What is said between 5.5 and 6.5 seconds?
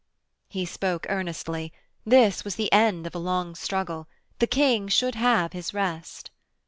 his rest.